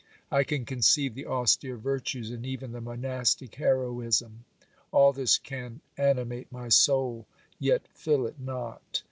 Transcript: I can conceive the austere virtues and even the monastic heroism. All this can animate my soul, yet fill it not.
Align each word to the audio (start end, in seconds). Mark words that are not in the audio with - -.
I 0.31 0.43
can 0.43 0.65
conceive 0.65 1.13
the 1.13 1.27
austere 1.27 1.77
virtues 1.77 2.31
and 2.31 2.43
even 2.43 2.71
the 2.71 2.81
monastic 2.81 3.53
heroism. 3.53 4.45
All 4.91 5.13
this 5.13 5.37
can 5.37 5.81
animate 5.95 6.51
my 6.51 6.69
soul, 6.69 7.27
yet 7.59 7.87
fill 7.93 8.25
it 8.25 8.39
not. 8.39 8.99